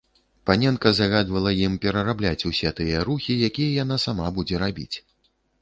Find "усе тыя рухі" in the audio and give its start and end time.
2.51-3.39